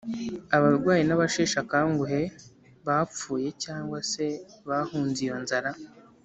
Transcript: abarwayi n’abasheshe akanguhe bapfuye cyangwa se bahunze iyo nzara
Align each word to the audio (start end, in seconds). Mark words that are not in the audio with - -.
abarwayi 0.55 1.03
n’abasheshe 1.05 1.57
akanguhe 1.63 2.19
bapfuye 2.87 3.47
cyangwa 3.63 3.99
se 4.11 4.25
bahunze 4.69 5.19
iyo 5.25 5.37
nzara 5.43 5.71